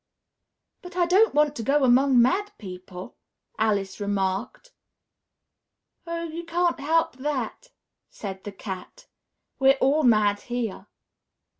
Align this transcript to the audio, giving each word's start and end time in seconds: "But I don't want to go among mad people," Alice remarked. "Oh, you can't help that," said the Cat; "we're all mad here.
"But 0.81 0.95
I 0.95 1.05
don't 1.05 1.35
want 1.35 1.55
to 1.55 1.61
go 1.61 1.83
among 1.83 2.19
mad 2.19 2.53
people," 2.57 3.17
Alice 3.59 3.99
remarked. 3.99 4.71
"Oh, 6.07 6.23
you 6.23 6.43
can't 6.43 6.79
help 6.79 7.17
that," 7.17 7.67
said 8.09 8.43
the 8.43 8.51
Cat; 8.51 9.05
"we're 9.59 9.75
all 9.79 10.01
mad 10.01 10.39
here. 10.41 10.87